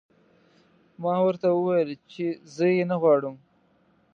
ما 1.01 1.15
ورته 1.25 1.47
وویل 1.51 1.91
چې 2.11 2.25
زه 2.55 2.65
یې 2.75 2.83
نه 2.91 2.95
غواړم 3.01 3.35